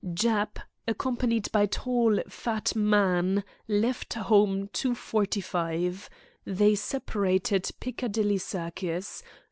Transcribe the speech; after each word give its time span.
"Jap, 0.03 0.57
accompanied 0.87 1.51
by 1.51 1.67
tall, 1.67 2.17
fat 2.27 2.75
man, 2.75 3.43
left 3.67 4.15
home 4.15 4.67
2.45. 4.69 6.09
They 6.43 6.73
separated 6.73 7.69
Piccadilly 7.79 8.39
Circus. 8.39 9.21